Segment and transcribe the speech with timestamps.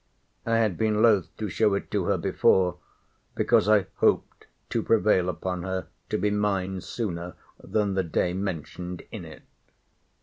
[0.47, 2.79] I had been loth to show it to her before,
[3.35, 9.03] because I hoped to prevail upon her to be mine sooner than the day mentioned
[9.11, 9.43] in it.